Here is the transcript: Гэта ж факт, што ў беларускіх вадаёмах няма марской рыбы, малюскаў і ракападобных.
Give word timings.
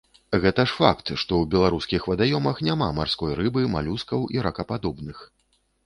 Гэта 0.45 0.63
ж 0.69 0.77
факт, 0.77 1.11
што 1.23 1.33
ў 1.41 1.45
беларускіх 1.53 2.09
вадаёмах 2.13 2.63
няма 2.71 2.89
марской 3.03 3.39
рыбы, 3.43 3.67
малюскаў 3.79 4.29
і 4.39 4.47
ракападобных. 4.49 5.17